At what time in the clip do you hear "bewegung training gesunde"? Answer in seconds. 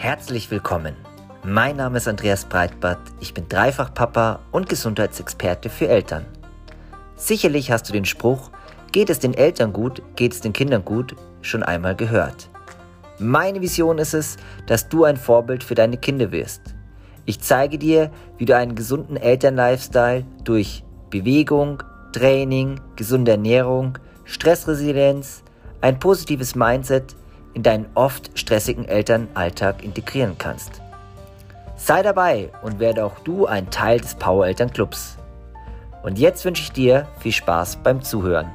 21.10-23.32